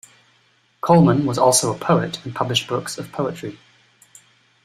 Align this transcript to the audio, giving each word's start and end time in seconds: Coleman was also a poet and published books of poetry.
Coleman 0.81 1.27
was 1.27 1.37
also 1.37 1.71
a 1.71 1.77
poet 1.77 2.25
and 2.25 2.33
published 2.33 2.67
books 2.67 2.97
of 2.97 3.11
poetry. 3.11 3.59